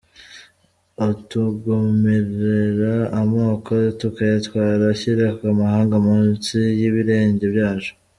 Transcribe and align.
Atugomōrera 1.07 2.95
amoko 3.21 3.73
tukayatwara, 3.99 4.81
Ashyira 4.93 5.25
amahanga 5.51 5.95
munsi 6.07 6.57
y’ibirenge 6.79 7.45
byacu. 7.53 7.93